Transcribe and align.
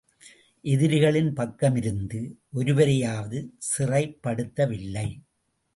எதிரிகளின் 0.61 1.33
பக்கமிருந்து, 1.33 2.33
ஒருவரையாவது 2.55 3.49
சிறைப் 3.57 4.19
படுத்தவில்லை. 4.23 5.21